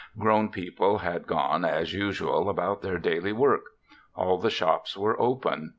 Grown 0.17 0.49
people 0.49 0.97
had 0.97 1.27
gone 1.27 1.63
as 1.63 1.93
usual 1.93 2.49
about 2.49 2.81
their 2.81 2.97
daily 2.97 3.33
work. 3.33 3.61
All 4.15 4.39
the 4.39 4.49
shops 4.49 4.97
were 4.97 5.21
open. 5.21 5.69